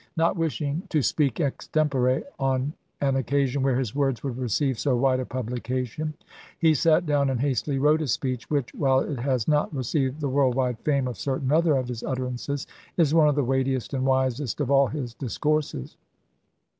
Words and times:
Not 0.17 0.35
wishing 0.35 0.81
to 0.89 1.03
speak 1.03 1.39
extempore 1.39 2.23
on 2.39 2.73
an 3.01 3.15
occasion 3.17 3.61
where 3.61 3.77
his 3.77 3.93
words 3.93 4.23
would 4.23 4.35
receive 4.35 4.79
so 4.79 4.95
wide 4.97 5.19
a 5.19 5.27
publication, 5.27 6.15
he 6.57 6.73
sat 6.73 7.05
down 7.05 7.29
and 7.29 7.39
hastily 7.39 7.77
wrote 7.77 8.01
a 8.01 8.07
speech 8.07 8.49
which, 8.49 8.73
while 8.73 9.01
it 9.01 9.19
has 9.19 9.47
not 9.47 9.71
received 9.75 10.19
the 10.19 10.27
world 10.27 10.55
wide 10.55 10.79
fame 10.79 11.07
of 11.07 11.19
certain 11.19 11.51
other 11.51 11.75
of 11.75 11.87
his 11.87 12.01
utterances, 12.01 12.65
is 12.97 13.13
one 13.13 13.29
of 13.29 13.35
the 13.35 13.43
weightiest 13.43 13.93
and 13.93 14.07
wisest 14.07 14.59
of 14.59 14.71
all 14.71 14.87
his 14.87 15.13
discourses. 15.13 15.97